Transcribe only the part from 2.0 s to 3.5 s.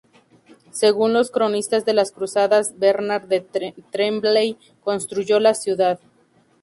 cruzadas, Bernard de